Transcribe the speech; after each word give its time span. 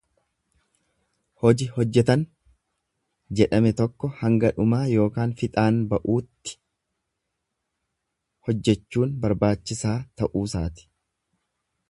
Hoji 1.41 1.65
hojjetan 1.73 2.21
jedhame 3.41 3.71
tokko 3.81 4.09
hanga 4.21 4.49
dhumaa 4.55 4.81
ykn 5.03 5.35
fixaan 5.43 5.77
ba'utti 5.93 6.55
hojjechuun 8.49 9.13
barbaachisaa 9.27 9.97
ta'uusaati. 10.23 10.89